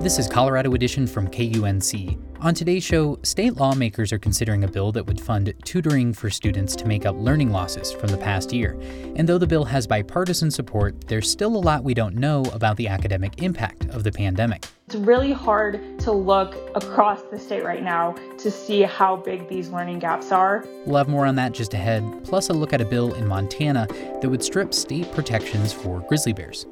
[0.00, 2.18] This is Colorado Edition from KUNC.
[2.40, 6.74] On today's show, state lawmakers are considering a bill that would fund tutoring for students
[6.76, 8.80] to make up learning losses from the past year.
[9.16, 12.78] And though the bill has bipartisan support, there's still a lot we don't know about
[12.78, 14.64] the academic impact of the pandemic.
[14.86, 19.68] It's really hard to look across the state right now to see how big these
[19.68, 20.64] learning gaps are.
[20.86, 23.86] We'll have more on that just ahead, plus a look at a bill in Montana
[24.22, 26.64] that would strip state protections for grizzly bears.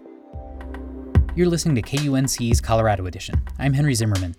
[1.38, 3.40] You're listening to KUNC's Colorado Edition.
[3.60, 4.34] I'm Henry Zimmerman.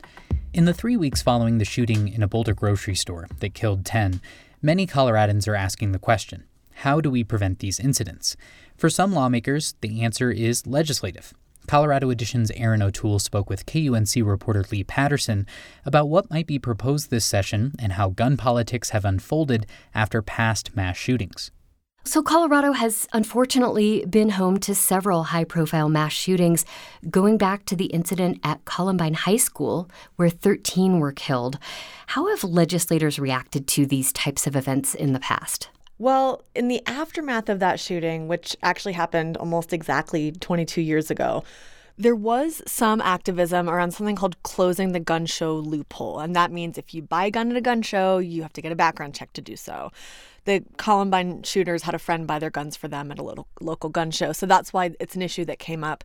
[0.54, 4.20] In the three weeks following the shooting in a Boulder grocery store that killed 10,
[4.62, 6.44] many Coloradans are asking the question
[6.74, 8.36] how do we prevent these incidents?
[8.76, 11.34] For some lawmakers, the answer is legislative.
[11.68, 15.48] Colorado Edition's Erin O'Toole spoke with KUNC reporter Leigh Paterson
[15.86, 20.76] about what might be proposed this session and how gun politics have unfolded after past
[20.76, 21.52] mass shootings.
[22.10, 26.66] So, Colorado has unfortunately been home to several high profile mass shootings,
[27.12, 31.60] going back to the incident at Columbine High School, where 13 were killed.
[32.08, 35.70] How have legislators reacted to these types of events in the past?
[36.00, 41.44] Well, in the aftermath of that shooting, which actually happened almost exactly 22 years ago,
[41.96, 46.22] there was some activism around something called closing the gun show loophole.
[46.22, 48.64] And that means if you buy a gun at a gun show, you have to
[48.64, 49.92] get a background check to do so
[50.46, 53.90] the Columbine shooters had a friend buy their guns for them at a little local
[53.90, 54.32] gun show.
[54.32, 56.04] So that's why it's an issue that came up.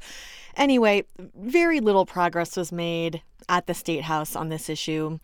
[0.56, 1.04] Anyway,
[1.36, 5.18] very little progress was made at the state house on this issue.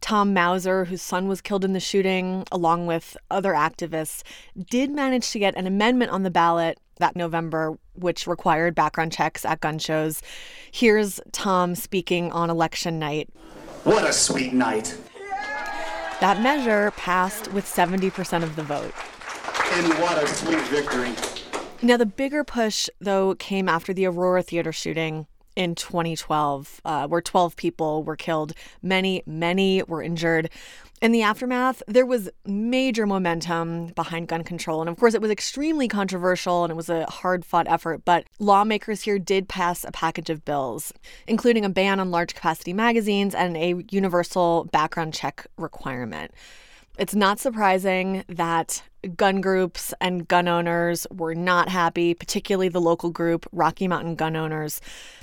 [0.00, 4.22] Tom Mauser, whose son was killed in the shooting, along with other activists,
[4.70, 9.44] did manage to get an amendment on the ballot that November, which required background checks
[9.44, 10.22] at gun shows.
[10.70, 13.28] Here's Tom speaking on election night.
[13.84, 14.96] What a sweet night.
[16.20, 18.94] That measure passed with 70% of the vote.
[19.72, 21.12] And what a sweet victory.
[21.82, 25.26] Now, the bigger push, though, came after the Aurora Theater shooting
[25.56, 28.52] in 2012, uh, where 12 people were killed.
[28.82, 30.50] Many, many were injured.
[31.02, 34.80] In the aftermath, there was major momentum behind gun control.
[34.80, 38.02] And of course, it was extremely controversial and it was a hard fought effort.
[38.04, 40.94] But lawmakers here did pass a package of bills,
[41.26, 46.32] including a ban on large capacity magazines and a universal background check requirement.
[46.98, 48.82] It's not surprising that
[49.16, 54.34] gun groups and gun owners were not happy, particularly the local group, Rocky Mountain Gun
[54.34, 54.80] Owners.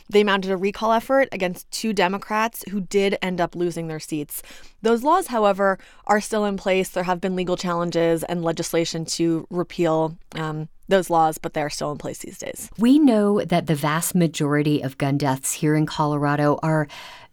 [0.10, 4.44] They mounted a recall effort against two Democrats who did end up losing their seats.
[4.82, 6.90] Those laws, however, are still in place.
[6.90, 11.70] There have been legal challenges and legislation to repeal um, those laws, but they are
[11.70, 12.70] still in place these days.
[12.78, 16.88] We know that the vast majority of gun deaths here in Colorado are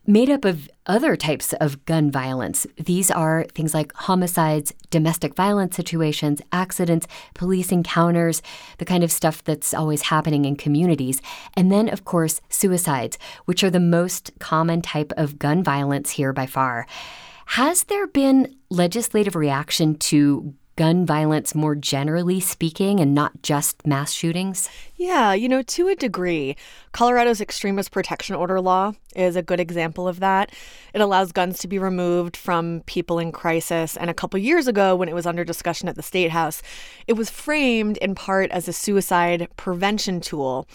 [0.06, 2.66] made up of other types of gun violence.
[2.76, 8.42] These are things like homicides, domestic violence situations, accidents, police encounters,
[8.78, 11.20] the kind of stuff that's always happening in communities.
[11.54, 16.32] And then, of course, suicides, which are the most common type of gun violence here
[16.32, 16.86] by far.
[17.46, 24.12] Has there been legislative reaction to gun violence more generally speaking and not just mass
[24.12, 24.70] shootings?
[24.96, 26.56] Yeah, you know, to a degree.
[26.92, 30.53] Colorado's extreme risk protection order law is a good example of that.
[30.94, 33.97] It allows guns to be removed from people in crisis.
[33.97, 36.62] And a couple years ago, when it was under discussion at the State House,
[37.06, 40.66] it was framed in part as a suicide prevention tool.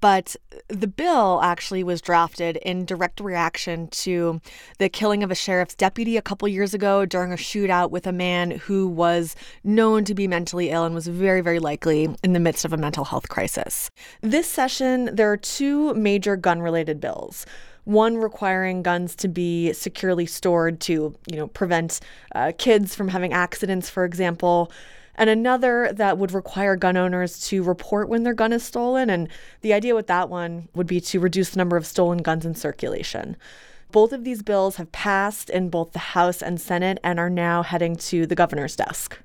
[0.00, 0.34] But
[0.66, 4.40] the bill actually was drafted in direct reaction to
[4.78, 8.12] the killing of a sheriff's deputy a couple years ago during a shootout with a
[8.12, 12.40] man who was known to be mentally ill and was very, very likely in the
[12.40, 13.88] midst of a mental health crisis.
[14.22, 17.46] This session, there are two major gun related bills
[17.86, 22.00] one requiring guns to be securely stored to you know prevent
[22.34, 24.70] uh, kids from having accidents for example
[25.16, 29.10] and another that would require gun owners to report when their gun is stolen.
[29.10, 29.28] And
[29.62, 32.54] the idea with that one would be to reduce the number of stolen guns in
[32.54, 33.36] circulation.
[33.92, 37.62] Both of these bills have passed in both the House and Senate and are now
[37.62, 39.18] heading to the governor's desk.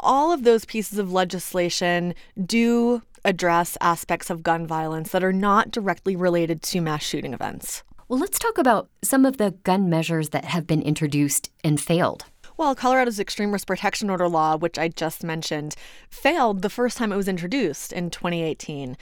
[0.00, 5.70] All of those pieces of legislation do address aspects of gun violence that are not
[5.70, 7.82] directly related to mass shooting events.
[8.08, 12.26] Well, let's talk about some of the gun measures that have been introduced and failed.
[12.56, 15.74] Well, Colorado's extreme risk protection order law, which I just mentioned,
[16.08, 18.96] failed the first time it was introduced in 2018.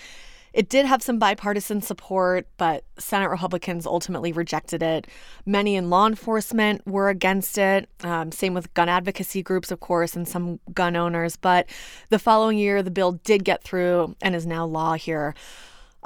[0.55, 5.07] It did have some bipartisan support, but Senate Republicans ultimately rejected it.
[5.45, 7.91] Many in law enforcement were against it.
[8.03, 11.37] Um, same with gun advocacy groups, of course, and some gun owners.
[11.37, 11.69] But
[12.09, 15.35] the following year, the bill did get through and is now law here.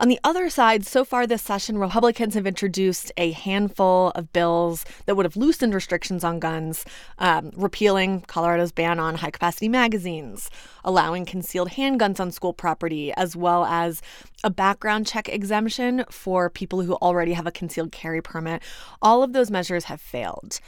[0.00, 4.84] On the other side, so far this session, Republicans have introduced a handful of bills
[5.06, 6.84] that would have loosened restrictions on guns,
[7.18, 10.50] um, repealing Colorado's ban on high capacity magazines,
[10.84, 14.00] allowing concealed handguns on school property, as well as
[14.44, 18.62] a background check exemption for people who already have a concealed carry permit.
[19.02, 20.60] All of those measures have failed.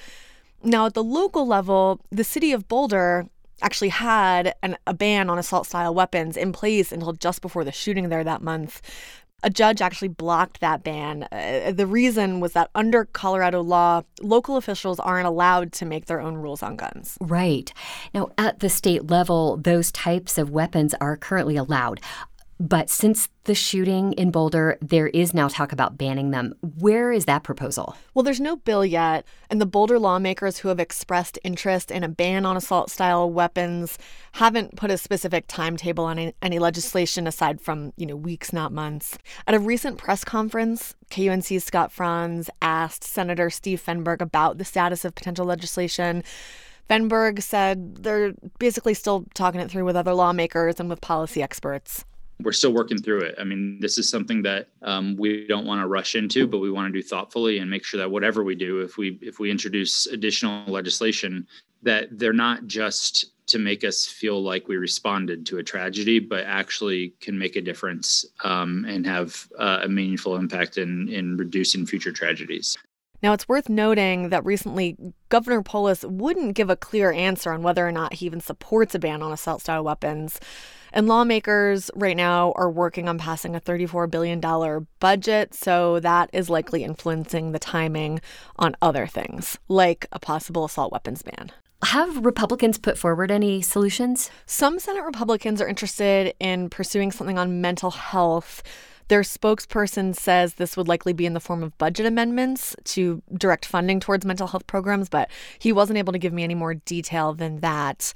[0.64, 3.28] Now, at the local level, the city of Boulder
[3.62, 7.72] actually had an, a ban on assault style weapons in place until just before the
[7.72, 8.80] shooting there that month
[9.42, 11.26] a judge actually blocked that ban.
[11.32, 16.20] Uh, the reason was that under Colorado law, local officials aren't allowed to make their
[16.20, 17.16] own rules on guns.
[17.20, 17.72] Right.
[18.12, 22.00] Now, at the state level, those types of weapons are currently allowed.
[22.60, 26.54] But since the shooting in Boulder, there is now talk about banning them.
[26.78, 27.96] Where is that proposal?
[28.12, 32.08] Well, there's no bill yet, and the Boulder lawmakers who have expressed interest in a
[32.08, 33.96] ban on assault style weapons
[34.32, 39.16] haven't put a specific timetable on any, legislation aside from, you know, weeks, not months.
[39.46, 45.06] At a recent press conference, KUNC's Scott Franz asked Senator Steve Fenberg about the status
[45.06, 46.22] of potential legislation.
[46.90, 52.04] Fenberg said they're basically still talking it through with other lawmakers and with policy experts
[52.42, 53.34] we're still working through it.
[53.38, 56.70] I mean, this is something that um, we don't want to rush into, but we
[56.70, 59.50] want to do thoughtfully and make sure that whatever we do, if we if we
[59.50, 61.46] introduce additional legislation,
[61.82, 66.44] that they're not just to make us feel like we responded to a tragedy, but
[66.44, 71.87] actually can make a difference um, and have uh, a meaningful impact in in reducing
[71.87, 72.78] future tragedies.
[73.22, 74.96] Now, it's worth noting that recently
[75.28, 78.99] Governor Polis wouldn't give a clear answer on whether or not he even supports a
[78.99, 80.40] ban on assault style weapons.
[80.93, 84.40] And lawmakers right now are working on passing a $34 billion
[84.99, 88.20] budget, so that is likely influencing the timing
[88.56, 91.52] on other things, like a possible assault weapons ban.
[91.84, 94.31] Have Republicans put forward any solutions?
[94.46, 98.62] Some Senate Republicans are interested in pursuing something on mental health.
[99.10, 103.66] Their spokesperson says this would likely be in the form of budget amendments to direct
[103.66, 105.28] funding towards mental health programs, but
[105.58, 108.12] he wasn't able to give me any more detail than that.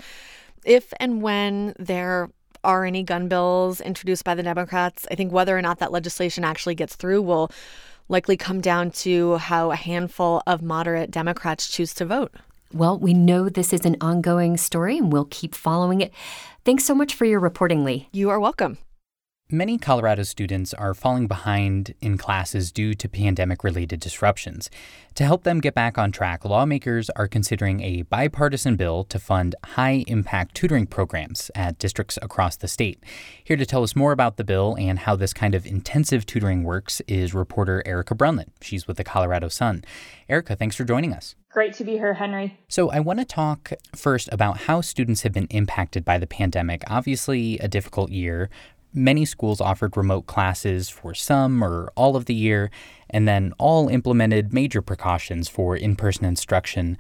[0.65, 2.31] If and when there
[2.63, 5.05] are any gun bills introduced by the Democrats.
[5.11, 7.51] I think whether or not that legislation actually gets through will
[8.09, 12.33] likely come down to how a handful of moderate Democrats choose to vote.
[12.73, 16.15] Well, we know this is an ongoing story and we'll keep following it.
[16.65, 18.09] Thanks so much for your reporting, Leigh.
[18.13, 18.79] You are welcome.
[19.51, 24.71] Many Colorado students are falling behind in classes due to pandemic related disruptions.
[25.17, 29.55] To help them get back on track, lawmakers are considering a bipartisan bill to fund
[29.63, 33.05] high impact tutoring programs at districts across the state.
[33.45, 36.63] Here to tell us more about the bill and how this kind of intensive tutoring
[36.63, 38.49] works is reporter Erica Breunlin.
[38.63, 39.85] She's with the Colorado Sun.
[40.27, 41.35] Erica, thanks for joining us.
[41.55, 42.59] Great to be here, Henry.
[42.67, 46.83] So, I want to talk first about how students have been impacted by the pandemic.
[46.89, 48.51] Obviously, a difficult year
[48.97, 52.71] Many schools offered remote classes for some or all of the year,
[53.11, 56.97] and then all implemented major precautions for in person instruction.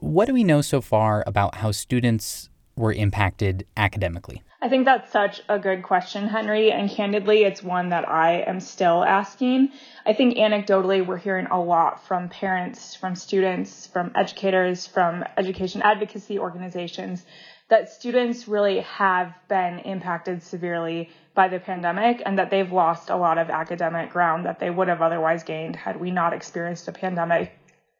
[0.00, 4.42] What do we know so far about how students were impacted academically?
[4.60, 8.58] I think that's such a good question, Henry, and candidly, it's one that I am
[8.58, 9.68] still asking.
[10.04, 15.82] I think anecdotally, we're hearing a lot from parents, from students, from educators, from education
[15.82, 17.24] advocacy organizations
[17.68, 23.16] that students really have been impacted severely by the pandemic and that they've lost a
[23.16, 26.92] lot of academic ground that they would have otherwise gained had we not experienced a
[26.92, 27.52] pandemic.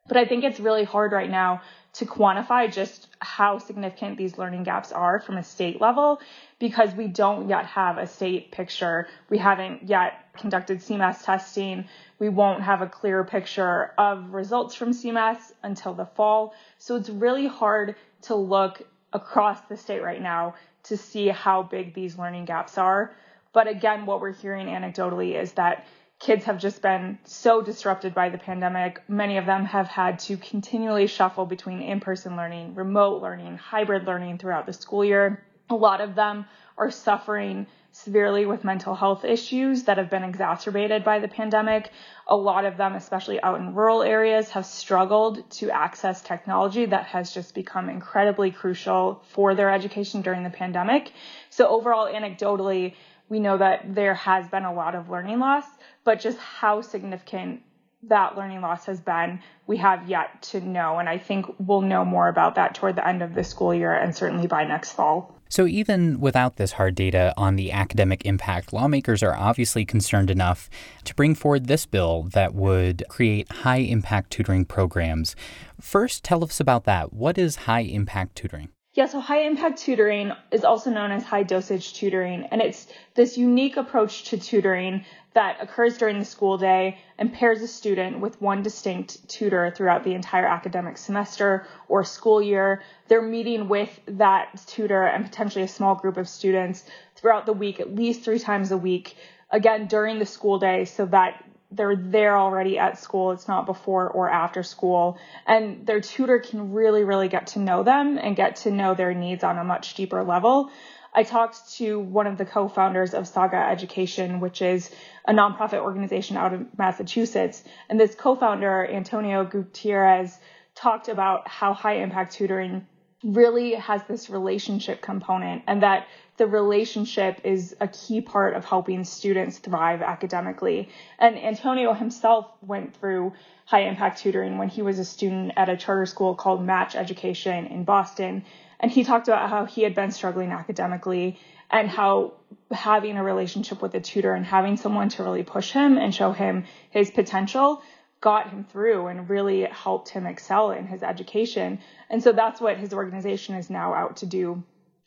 [0.09, 1.61] But I think it's really hard right now
[1.95, 6.21] to quantify just how significant these learning gaps are from a state level
[6.59, 9.07] because we don't yet have a state picture.
[9.29, 11.87] We haven't yet conducted CMAS testing.
[12.19, 16.55] We won't have a clear picture of results from CMAS until the fall.
[16.79, 21.95] So it's really hard to look across the state right now to see how big
[21.95, 23.15] these learning gaps are.
[23.53, 25.87] But again, what we're hearing anecdotally is that
[26.19, 29.03] kids have just been so disrupted by the pandemic.
[29.09, 34.05] Many of them have had to continually shuffle between in person learning, remote learning, hybrid
[34.05, 35.45] learning throughout the school year.
[35.71, 36.47] A lot of them
[36.77, 37.67] are suffering
[38.05, 41.91] severely with mental health issues that have been exacerbated by the pandemic.
[42.29, 47.07] A lot of them, especially out in rural areas, have struggled to access technology that
[47.07, 51.13] has just become incredibly crucial for their education during the pandemic.
[51.51, 52.95] So overall, anecdotally,
[53.29, 55.67] we know that there has been a lot of learning loss,
[56.05, 57.63] but just how significant
[58.05, 60.99] that learning loss has been, we have yet to know.
[60.99, 63.93] And I think we'll know more about that toward the end of the school year
[63.93, 65.38] and certainly by next fall.
[65.49, 70.69] So, even without this hard data on the academic impact, lawmakers are obviously concerned enough
[71.05, 75.35] to bring forward this bill that would create high impact tutoring programs.
[75.81, 77.13] First, tell us about that.
[77.13, 78.69] What is high impact tutoring?
[78.99, 83.39] Yeah, so high impact tutoring is also known as high dosage tutoring, and it's this
[83.39, 88.43] unique approach to tutoring that occurs during the school day and pairs a student with
[88.43, 92.83] one distinct tutor throughout the entire academic semester or school year.
[93.07, 96.83] They're meeting with that tutor and potentially a small group of students
[97.15, 99.17] throughout the week, at least three times a week,
[99.53, 103.33] again during the school day, so that they're there already at school.
[103.33, 105.19] It's not before or after school.
[105.47, 109.15] And their tutor can really, really get to know them and get to know their
[109.15, 110.71] needs on a much deeper level.
[111.15, 114.91] I talked to one of the co-founders of Saga Education, which is
[115.27, 117.63] a nonprofit organization out of Massachusetts.
[117.89, 120.39] And this co-founder, Antonio Gutierrez,
[120.75, 122.87] talked about how high impact tutoring
[123.25, 126.07] really has this relationship component and that
[126.37, 130.89] the relationship is a key part of helping students thrive academically.
[131.19, 133.33] And Antonio himself went through
[133.65, 137.67] high impact tutoring when he was a student at a charter school called Match Education
[137.67, 138.45] in Boston.
[138.79, 142.35] And he talked about how he had been struggling academically and how
[142.71, 146.31] having a relationship with a tutor and having someone to really push him and show
[146.31, 147.83] him his potential
[148.21, 151.79] got him through and really helped him excel in his education.
[152.11, 154.63] And so that's what his organization is now out to do.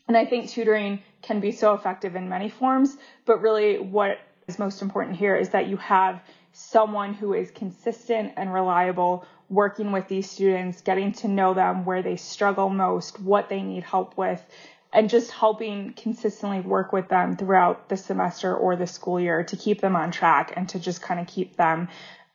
[0.08, 4.60] And I think tutoring can be so effective in many forms, but really what is
[4.60, 6.22] most important here is that you have
[6.53, 12.01] someone who is consistent and reliable working with these students, getting to know them where
[12.01, 14.44] they struggle most, what they need help with,
[14.94, 19.56] and just helping consistently work with them throughout the semester or the school year to
[19.56, 21.88] keep them on track and to just kind of keep them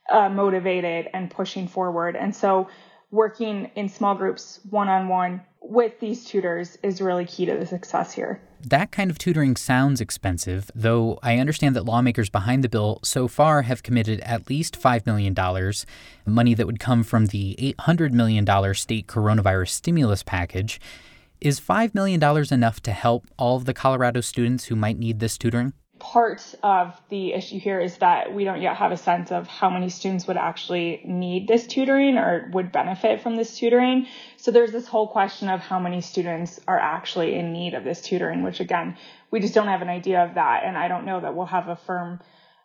[0.09, 2.15] uh, motivated and pushing forward.
[2.15, 2.67] And so
[3.11, 7.65] working in small groups one on one with these tutors is really key to the
[7.65, 8.41] success here.
[8.61, 13.27] That kind of tutoring sounds expensive, though I understand that lawmakers behind the bill so
[13.27, 15.35] far have committed at least $5 million,
[16.25, 20.79] money that would come from the $800 million state coronavirus stimulus package.
[21.39, 22.21] Is $5 million
[22.51, 25.73] enough to help all of the Colorado students who might need this tutoring?
[25.99, 29.69] Part of the issue here is that we don't yet have a sense of how
[29.69, 34.07] many students would actually need this tutoring or would benefit from this tutoring.
[34.37, 38.01] So there's this whole question of how many students are actually in need of this
[38.01, 38.97] tutoring, which again,
[39.31, 40.63] we just don't have an idea of that.
[40.63, 42.19] And I don't know that we'll have a firm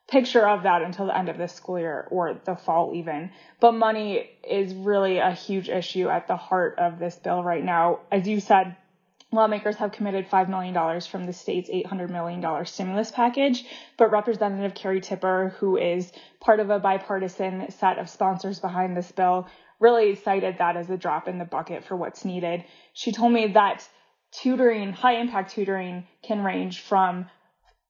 [0.08, 3.30] picture of that until the end of this school year or the fall even.
[3.60, 8.00] But money is really a huge issue at the heart of this bill right now.
[8.10, 8.76] As you said,
[9.32, 13.64] lawmakers have committed $5 million from the state's $800 million stimulus package,
[13.96, 19.10] but Representative Kerry Tipper, who is part of a bipartisan set of sponsors behind this
[19.10, 19.48] bill,
[19.80, 22.64] really cited that as a drop in the bucket for what's needed.
[22.92, 23.88] She told me that
[24.30, 27.26] tutoring, high impact tutoring, can range from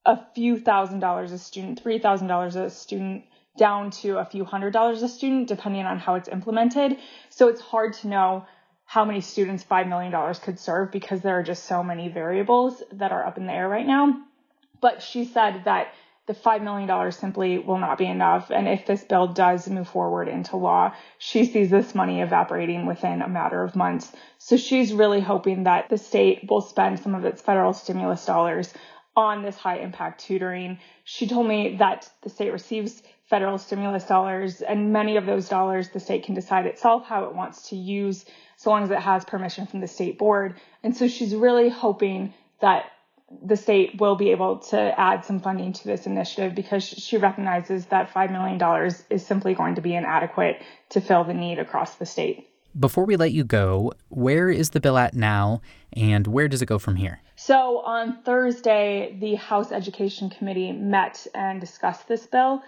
[0.07, 3.25] a few thousand dollars a student, $3,000 a student,
[3.59, 6.97] down to a few hundred dollars a student, depending on how it's implemented.
[7.29, 8.47] So it's hard to know
[8.93, 13.11] how many students $5 million could serve because there are just so many variables that
[13.11, 14.21] are up in the air right now.
[14.83, 15.95] But she said that
[16.27, 18.51] the $5 million simply will not be enough.
[18.51, 23.23] And if this bill does move forward into law, she sees this money evaporating within
[23.23, 24.13] a matter of months.
[24.37, 28.75] So she's really hoping that the state will spend some of its federal stimulus dollars
[29.17, 30.79] on this high impact tutoring.
[31.05, 35.89] She told me that the state receives federal stimulus dollars and many of those dollars
[35.89, 38.27] the state can decide itself how it wants to use
[38.63, 40.55] so long as it has permission from the state board.
[40.85, 42.85] And so she's really hoping that
[43.45, 47.87] the state will be able to add some funding to this initiative because she recognizes
[47.87, 52.07] that $5 million is simply going to be inadequate to fill the need across the
[52.07, 52.49] state.
[52.79, 55.61] Before we let you go, where is the bill at now
[55.93, 57.21] and where does it go from here?
[57.35, 62.63] So on Thursday, the House Education Committee met and discussed this bill.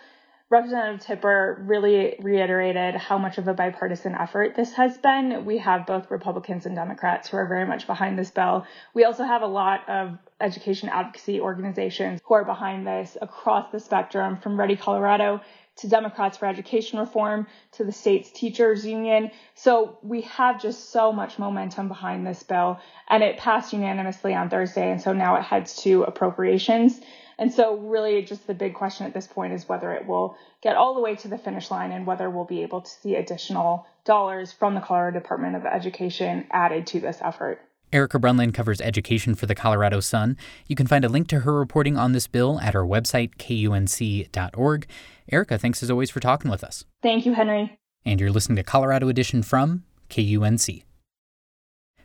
[0.51, 5.47] Representative Tipper really reiterated how much of a bipartisan effort this has been.
[5.47, 8.67] We have both Republicans and Democrats who are very much behind this bill.
[8.93, 13.81] We also have a lot of education advocacy organizations who are behind this across the
[13.81, 15.41] spectrum from Ready Colorado
[15.77, 19.31] to Democrats for Education Reform to the state's teachers union.
[19.55, 24.51] So we have just so much momentum behind this bill and it passed unanimously on
[24.51, 24.91] Thursday.
[24.91, 27.01] And so now it heads to appropriations.
[27.39, 30.77] And so really just the big question at this point is whether it will get
[30.77, 33.87] all the way to the finish line and whether we'll be able to see additional
[34.05, 37.61] dollars from the Colorado Department of Education added to this effort.
[37.93, 40.37] Erica Breunlin covers education for the Colorado Sun.
[40.67, 44.87] You can find a link to her reporting on this bill at our website, kunc.org.
[45.31, 46.85] Erica, thanks as always for talking with us.
[47.03, 47.79] Thank you, Henry.
[48.05, 50.83] And you're listening to Colorado Edition from KUNC.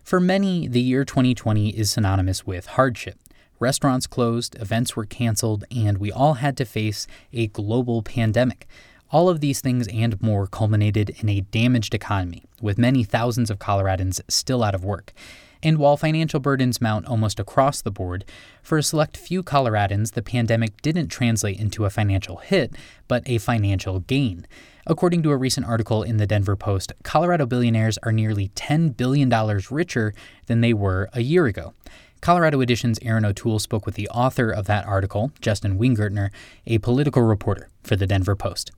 [0.03, 3.19] For many, the year 2020 is synonymous with hardship.
[3.59, 8.65] Restaurants closed, events were canceled, and we all had to face a global pandemic.
[9.11, 13.59] All of these things and more culminated in a damaged economy, with many thousands of
[13.59, 15.13] Coloradans still out of work.
[15.61, 18.23] And while financial burdens mount almost across the board,
[18.63, 22.75] for a select few Coloradans, the pandemic didn't translate into a financial hit,
[23.09, 24.47] but a financial gain.
[24.87, 29.29] According to a recent article in the Denver Post, Colorado billionaires are nearly $10 billion
[29.69, 30.13] richer
[30.45, 31.73] than they were a year ago.
[32.21, 36.29] Colorado Edition's Erin O'Toole spoke with the author of that article, Justin Wingerter,
[36.65, 38.71] a political reporter for the Denver Post.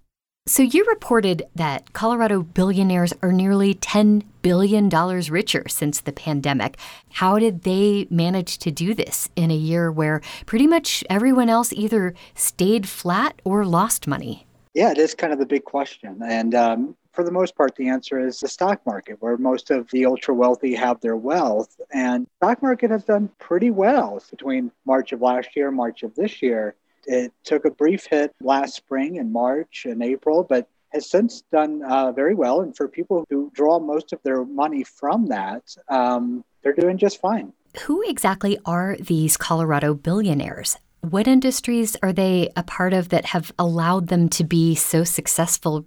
[0.48, 6.78] So you reported that Colorado billionaires are nearly $10 billion richer since the pandemic.
[7.12, 11.72] How did they manage to do this in a year where pretty much everyone else
[11.74, 14.48] either stayed flat or lost money?
[14.74, 16.20] Yeah, it is kind of the big question.
[16.26, 19.90] And um, for the most part, the answer is the stock market, where most of
[19.92, 21.80] the ultra wealthy have their wealth.
[21.92, 26.42] And stock market has done pretty well between March of last year, March of this
[26.42, 26.76] year.
[27.06, 31.82] It took a brief hit last spring in March and April, but has since done
[31.84, 32.62] uh, very well.
[32.62, 37.20] And for people who draw most of their money from that, um, they're doing just
[37.20, 37.54] fine.
[37.86, 40.78] Who exactly are these Colorado billionaires?
[41.02, 45.84] What industries are they a part of that have allowed them to be so successful,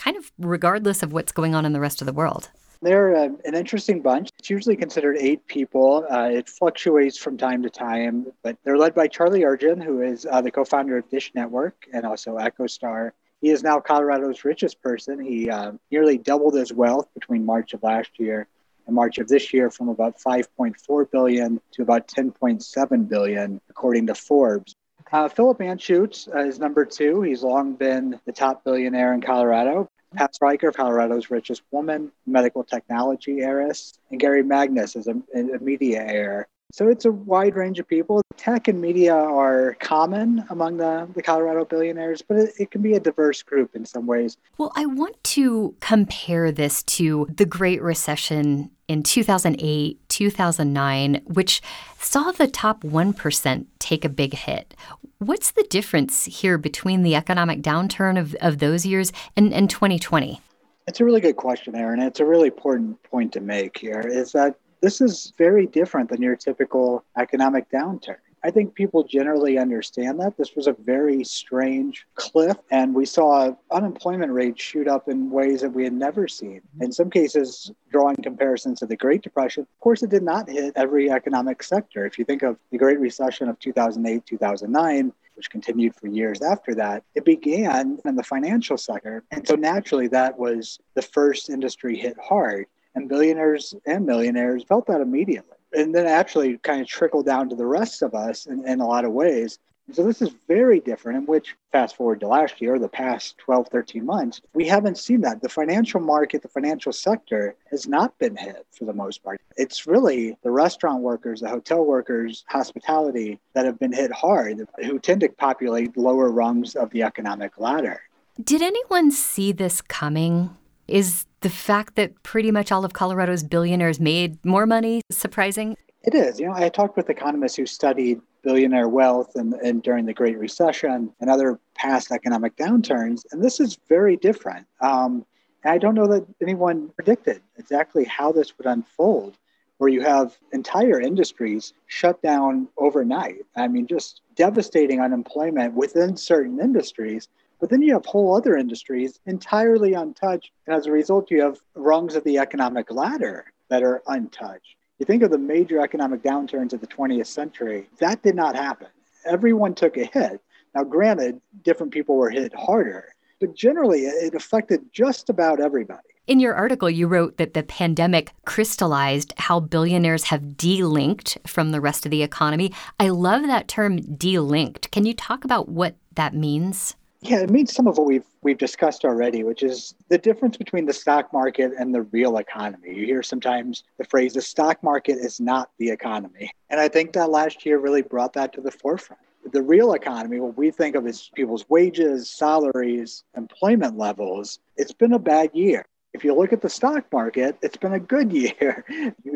[0.00, 2.48] kind of regardless of what's going on in the rest of the world?
[2.82, 4.30] They're uh, an interesting bunch.
[4.38, 6.06] It's usually considered eight people.
[6.10, 10.26] Uh, it fluctuates from time to time, but they're led by Charlie Ergen, who is
[10.30, 13.10] uh, the co founder of Dish Network and also EchoStar.
[13.42, 15.20] He is now Colorado's richest person.
[15.20, 18.48] He uh, nearly doubled his wealth between March of last year
[18.86, 24.14] and March of this year from about 5.4 billion to about 10.7 billion, according to
[24.14, 24.74] Forbes.
[25.12, 27.20] Uh, Philip Anschutz uh, is number two.
[27.22, 29.90] He's long been the top billionaire in Colorado.
[30.14, 36.02] Pat Stryker, Colorado's richest woman, medical technology heiress, and Gary Magness is a, a media
[36.04, 36.48] heir.
[36.72, 38.22] So it's a wide range of people.
[38.36, 42.94] Tech and media are common among the, the Colorado billionaires, but it, it, can be
[42.94, 44.36] a diverse group in some ways.
[44.56, 51.60] Well, I want to compare this to the Great Recession in 2008, 2009, which
[51.98, 54.74] saw the top 1% take a big hit.
[55.18, 60.40] What's the difference here between the economic downturn of, of those years and, and 2020?
[60.86, 62.00] It's a really good question, Erin.
[62.00, 66.22] It's a really important point to make here is that this is very different than
[66.22, 68.16] your typical economic downturn.
[68.42, 70.36] I think people generally understand that.
[70.38, 75.60] This was a very strange cliff, and we saw unemployment rates shoot up in ways
[75.60, 76.60] that we had never seen.
[76.60, 76.84] Mm-hmm.
[76.84, 80.72] In some cases, drawing comparisons to the Great Depression, of course, it did not hit
[80.74, 82.06] every economic sector.
[82.06, 86.74] If you think of the Great Recession of 2008, 2009, which continued for years after
[86.74, 89.22] that, it began in the financial sector.
[89.30, 92.66] And so naturally, that was the first industry hit hard.
[92.94, 97.56] And billionaires and millionaires felt that immediately and then actually kind of trickled down to
[97.56, 99.58] the rest of us in, in a lot of ways.
[99.92, 103.68] So this is very different in which fast forward to last year, the past 12,
[103.72, 105.42] 13 months, we haven't seen that.
[105.42, 109.40] The financial market, the financial sector has not been hit for the most part.
[109.56, 115.00] It's really the restaurant workers, the hotel workers, hospitality that have been hit hard, who
[115.00, 118.00] tend to populate lower rungs of the economic ladder.
[118.40, 120.56] Did anyone see this coming?
[120.86, 125.76] Is the fact that pretty much all of Colorado's billionaires made more money is surprising?
[126.02, 126.40] It is.
[126.40, 130.38] You know, I talked with economists who studied billionaire wealth and, and during the Great
[130.38, 134.66] Recession and other past economic downturns, and this is very different.
[134.80, 135.26] Um,
[135.64, 139.36] I don't know that anyone predicted exactly how this would unfold,
[139.76, 143.44] where you have entire industries shut down overnight.
[143.56, 147.28] I mean, just devastating unemployment within certain industries
[147.60, 150.50] but then you have whole other industries entirely untouched.
[150.66, 154.76] And as a result, you have rungs of the economic ladder that are untouched.
[154.98, 158.88] You think of the major economic downturns of the 20th century, that did not happen.
[159.24, 160.40] Everyone took a hit.
[160.74, 166.02] Now, granted, different people were hit harder, but generally it affected just about everybody.
[166.26, 171.80] In your article, you wrote that the pandemic crystallized how billionaires have delinked from the
[171.80, 172.72] rest of the economy.
[173.00, 174.90] I love that term, delinked.
[174.92, 176.94] Can you talk about what that means?
[177.22, 180.86] Yeah, it means some of what we've we've discussed already, which is the difference between
[180.86, 182.94] the stock market and the real economy.
[182.94, 186.50] You hear sometimes the phrase the stock market is not the economy.
[186.70, 189.20] And I think that last year really brought that to the forefront.
[189.52, 195.12] The real economy, what we think of as people's wages, salaries, employment levels, it's been
[195.12, 195.84] a bad year.
[196.12, 198.84] If you look at the stock market, it's been a good year.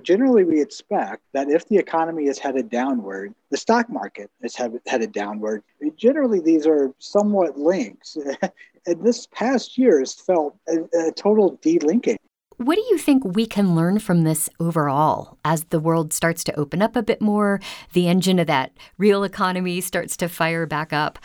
[0.03, 5.13] Generally, we expect that if the economy is headed downward, the stock market is headed
[5.13, 5.63] downward.
[5.97, 8.17] Generally, these are somewhat linked.
[8.87, 12.17] and this past year has felt a, a total delinking.
[12.57, 16.59] What do you think we can learn from this overall as the world starts to
[16.59, 17.61] open up a bit more?
[17.95, 21.19] The engine of that real economy starts to fire back up.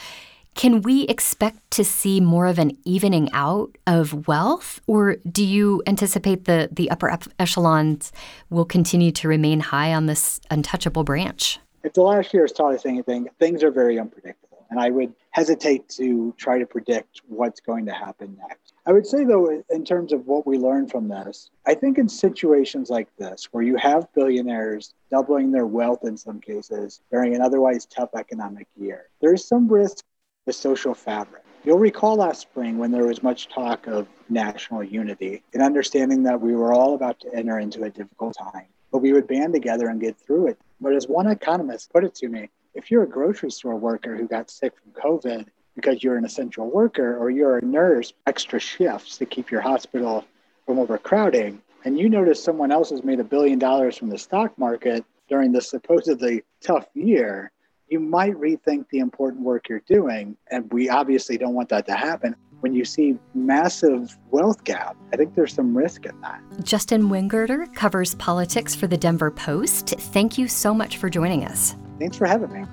[0.60, 5.82] Can we expect to see more of an evening out of wealth, or do you
[5.88, 8.12] anticipate the, the upper echelons
[8.50, 11.60] will continue to remain high on this untouchable branch?
[11.86, 14.66] If the last year has taught us anything, things are very unpredictable.
[14.70, 18.74] And I would hesitate to try to predict what's going to happen next.
[18.86, 22.10] I would say, though, in terms of what we learned from this, I think in
[22.10, 27.42] situations like this, where you have billionaires doubling their wealth in some cases during an
[27.42, 30.04] otherwise tough economic year, there is some risk
[30.46, 31.44] the social fabric.
[31.64, 36.40] You'll recall last spring when there was much talk of national unity and understanding that
[36.40, 39.90] we were all about to enter into a difficult time, but we would band together
[39.90, 40.58] and get through it.
[40.80, 44.28] But as one economist put it to me, if you're a grocery store worker who
[44.28, 49.18] got sick from COVID because you're an essential worker or you're a nurse, extra shifts
[49.18, 50.26] to keep your hospital
[50.66, 54.58] from overcrowding, and you notice someone else has made a billion dollars from the stock
[54.58, 57.52] market during this supposedly tough year,
[57.90, 60.38] you might rethink the important work you're doing.
[60.52, 62.36] And we obviously don't want that to happen.
[62.62, 66.42] When you see massive wealth gap, I think there's some risk in that.
[66.64, 69.90] Justin Wingerter covers politics for the Denver Post.
[69.98, 71.76] Thank you so much for joining us.
[72.00, 72.66] Thanks for having me.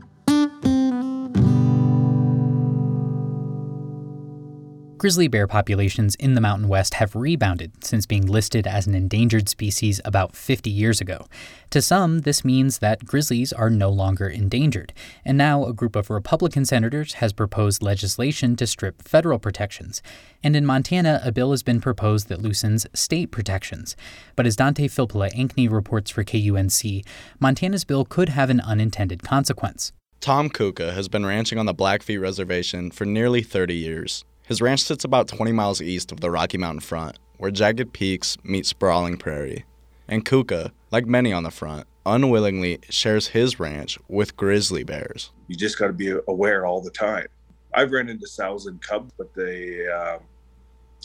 [4.98, 9.46] Grizzly bear populations in the Mountain West have rebounded since being listed as an endangered
[9.46, 11.26] species about 50 years ago.
[11.70, 16.08] To some, this means that grizzlies are no longer endangered, and now a group of
[16.08, 20.00] Republican senators has proposed legislation to strip federal protections.
[20.42, 23.96] And in Montana, a bill has been proposed that loosens state protections.
[24.34, 27.04] But as Dante Filpula Ankney reports for KUNC,
[27.38, 29.92] Montana's bill could have an unintended consequence.
[30.20, 34.24] Tom Kuka has been ranching on the Blackfeet Reservation for nearly 30 years.
[34.46, 38.36] His ranch sits about 20 miles east of the Rocky Mountain front, where jagged peaks
[38.44, 39.64] meet sprawling prairie.
[40.06, 45.32] And Kuka, like many on the front, unwillingly shares his ranch with grizzly bears.
[45.48, 47.26] You just got to be aware all the time.
[47.74, 50.18] I've run into sows and cubs, but they, uh,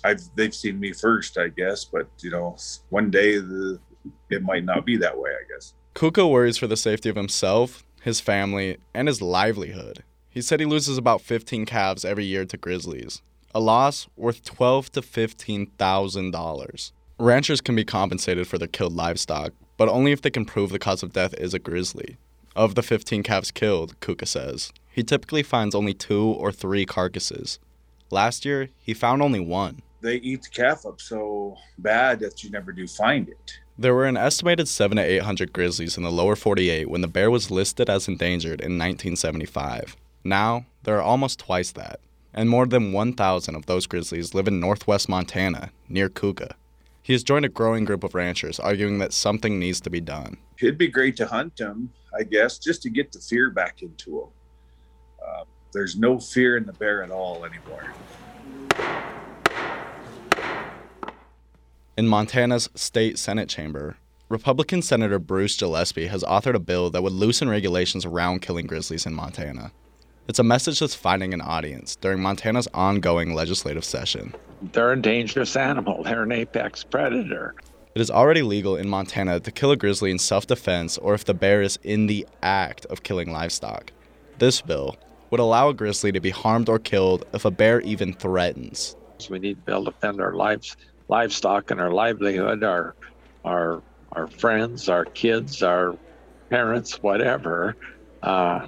[0.03, 1.83] I've they've seen me first, I guess.
[1.83, 2.55] But you know,
[2.89, 3.79] one day the,
[4.29, 5.73] it might not be that way, I guess.
[5.95, 10.03] Kuka worries for the safety of himself, his family, and his livelihood.
[10.29, 13.21] He said he loses about 15 calves every year to grizzlies,
[13.53, 16.93] a loss worth twelve to fifteen thousand dollars.
[17.19, 20.79] Ranchers can be compensated for their killed livestock, but only if they can prove the
[20.79, 22.17] cause of death is a grizzly.
[22.55, 27.59] Of the 15 calves killed, Kuka says, he typically finds only two or three carcasses.
[28.09, 29.81] Last year, he found only one.
[30.01, 33.59] They eat the calf up so bad that you never do find it.
[33.77, 37.31] There were an estimated 7 to 800 grizzlies in the lower 48 when the bear
[37.31, 39.95] was listed as endangered in 1975.
[40.23, 41.99] Now, there are almost twice that
[42.33, 46.55] and more than 1,000 of those grizzlies live in northwest Montana, near Kuka.
[47.03, 50.37] He has joined a growing group of ranchers arguing that something needs to be done.
[50.61, 54.11] It'd be great to hunt them, I guess, just to get the fear back into
[54.11, 54.29] them.
[55.27, 57.93] Uh, there's no fear in the bear at all anymore.
[61.97, 63.97] In Montana's state Senate chamber,
[64.29, 69.05] Republican Senator Bruce Gillespie has authored a bill that would loosen regulations around killing grizzlies
[69.05, 69.71] in Montana.
[70.31, 74.33] It's a message that's finding an audience during Montana's ongoing legislative session.
[74.71, 77.53] They're a dangerous animal, they're an apex predator.
[77.95, 81.25] It is already legal in Montana to kill a grizzly in self defense or if
[81.25, 83.91] the bear is in the act of killing livestock.
[84.39, 84.95] This bill
[85.31, 88.95] would allow a grizzly to be harmed or killed if a bear even threatens.
[89.29, 90.77] We need to be able to defend our lives,
[91.09, 92.95] livestock and our livelihood, our,
[93.43, 93.81] our,
[94.13, 95.97] our friends, our kids, our
[96.49, 97.75] parents, whatever.
[98.23, 98.67] Uh,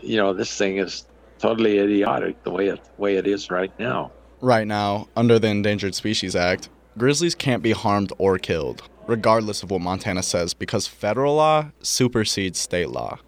[0.00, 1.06] you know, this thing is
[1.38, 4.12] totally idiotic the way it way it is right now.
[4.40, 6.68] Right now, under the Endangered Species Act,
[6.98, 12.58] grizzlies can't be harmed or killed, regardless of what Montana says, because federal law supersedes
[12.58, 13.18] state law.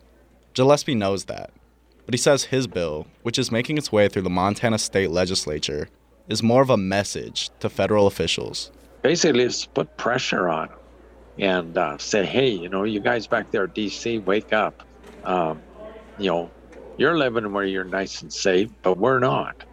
[0.55, 1.51] Gillespie knows that,
[2.05, 5.89] but he says his bill, which is making its way through the Montana state legislature,
[6.29, 8.71] is more of a message to federal officials.
[9.03, 10.79] Basically, it's put pressure on them
[11.39, 14.83] and uh, say, hey, you know, you guys back there, DC, wake up.
[15.25, 15.61] Um,
[16.19, 16.51] you know,
[16.97, 19.65] you're living where you're nice and safe, but we're not.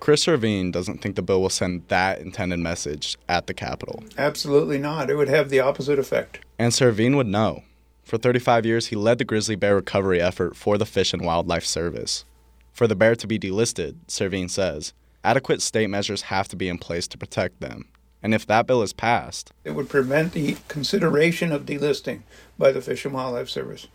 [0.00, 4.02] Chris Servheen doesn't think the bill will send that intended message at the Capitol.
[4.18, 5.08] Absolutely not.
[5.08, 6.40] It would have the opposite effect.
[6.58, 7.62] And Servheen would know.
[8.02, 11.64] For 35 years, he led the grizzly bear recovery effort for the Fish and Wildlife
[11.64, 12.24] Service.
[12.72, 16.78] For the bear to be delisted, Servheen says, adequate state measures have to be in
[16.78, 17.88] place to protect them.
[18.24, 22.22] And if that bill is passed, it would prevent the consideration of delisting
[22.58, 23.86] by the Fish and Wildlife Service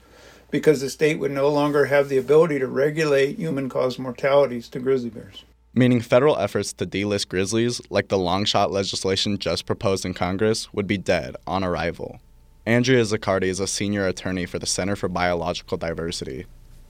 [0.49, 4.79] because the state would no longer have the ability to regulate human caused mortalities to
[4.79, 5.43] grizzly bears.
[5.73, 10.73] Meaning federal efforts to delist grizzlies, like the long shot legislation just proposed in Congress,
[10.73, 12.19] would be dead on arrival.
[12.65, 16.45] Andrea Zaccardi is a senior attorney for the Center for Biological Diversity.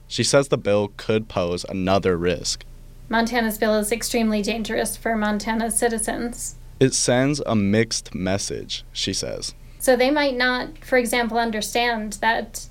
[0.06, 2.64] She says the bill could pose another risk
[3.08, 6.56] Montana's bill is extremely dangerous for Montana's citizens.
[6.78, 9.54] It sends a mixed message, she says.
[9.78, 12.68] So they might not, for example, understand that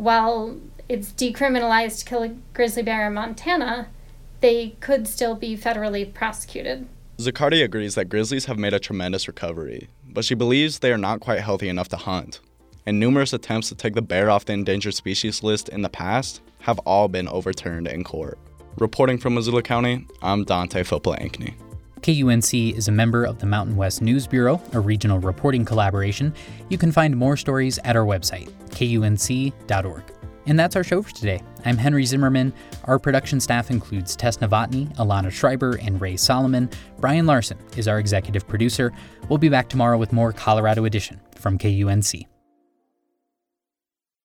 [0.00, 0.56] while
[0.88, 3.88] it's decriminalized to kill a grizzly bear in Montana,
[4.40, 6.88] they could still be federally prosecuted.
[7.18, 11.20] Zaccardi agrees that grizzlies have made a tremendous recovery, but she believes they are not
[11.20, 12.40] quite healthy enough to hunt.
[12.86, 16.40] And numerous attempts to take the bear off the endangered species list in the past
[16.60, 18.38] have all been overturned in court.
[18.78, 21.69] Reporting from Missoula County, I'm Dante Filpula-Ankney.
[22.02, 26.34] KUNC is a member of the Mountain West News Bureau, a regional reporting collaboration.
[26.68, 30.02] You can find more stories at our website, kunc.org.
[30.46, 31.42] And that's our show for today.
[31.66, 32.52] I'm Henry Zimmerman.
[32.84, 36.70] Our production staff includes Tess Novotny, Alana Schreiber, and Ray Solomon.
[36.98, 38.92] Brian Larson is our executive producer.
[39.28, 42.29] We'll be back tomorrow with more Colorado Edition from KUNC.